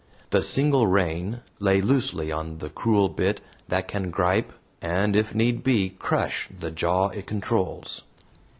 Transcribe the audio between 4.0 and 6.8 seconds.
gripe, and if need be, crush the